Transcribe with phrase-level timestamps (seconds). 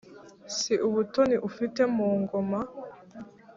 [0.57, 2.59] si ubutoni ufite mu ngoma